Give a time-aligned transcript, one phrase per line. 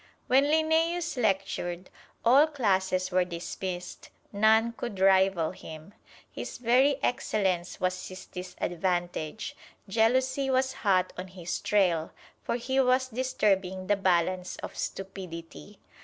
[0.25, 1.91] When Linnæus lectured,
[2.25, 5.93] all classes were dismissed: none could rival him.
[6.31, 9.55] His very excellence was his disadvantage.
[9.87, 15.77] Jealousy was hot on his trail, for he was disturbing the balance of stupidity.